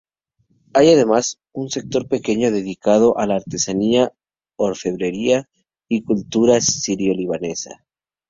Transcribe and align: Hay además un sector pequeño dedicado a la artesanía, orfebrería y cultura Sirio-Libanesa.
Hay 0.73 0.89
además 0.91 1.37
un 1.53 1.69
sector 1.69 2.07
pequeño 2.07 2.49
dedicado 2.49 3.19
a 3.19 3.27
la 3.27 3.35
artesanía, 3.35 4.11
orfebrería 4.57 5.47
y 5.87 6.01
cultura 6.01 6.59
Sirio-Libanesa. 6.59 7.85